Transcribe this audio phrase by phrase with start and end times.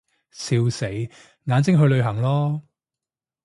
[0.31, 0.87] 笑死，
[1.43, 2.61] 眼睛去旅行囉